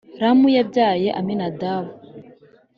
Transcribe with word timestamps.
Ramu 0.21 0.47
yabyaye 0.57 1.07
Aminadabu 1.19 1.91